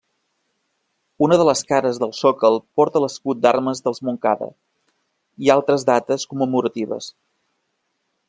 [1.25, 4.49] Una de les cares del sòcol porta l'escut d’armes dels Montcada,
[5.47, 7.11] i altres dates commemoratives.